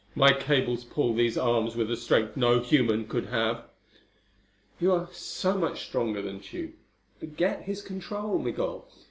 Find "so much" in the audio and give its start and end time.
5.11-5.85